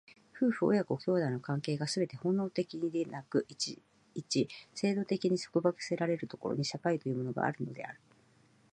[0.33, 7.99] 夫婦親子兄弟の関係がすべて本能的でなく、一々制度的に束縛せられる所に、社会というものがあるのである。